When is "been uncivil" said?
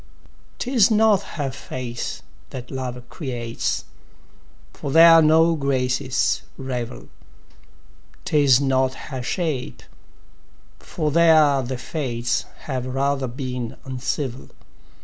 13.27-14.49